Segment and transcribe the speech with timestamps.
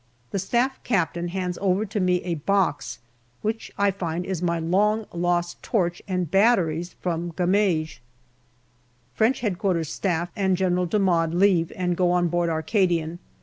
[0.31, 2.97] The Staff Captain hands over to me a box,
[3.43, 7.45] which I find is my long lost torch and batteries from Gamage.
[7.99, 13.19] APRIL 27 French Headquarter Staff and General D'Amade leave and go on board Arcadian.